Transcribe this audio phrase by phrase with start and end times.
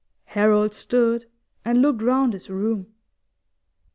[0.33, 1.27] Harold stood
[1.63, 2.87] and looked round his room.